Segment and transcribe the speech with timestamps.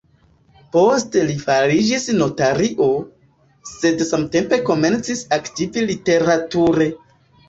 [0.75, 2.87] Poste li fariĝis notario,
[3.73, 6.89] sed samtempe komencis aktivi literature.